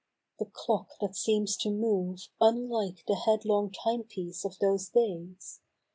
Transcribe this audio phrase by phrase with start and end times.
[0.39, 5.59] The clock, that seems to move Unlike the headlong time piece of those days.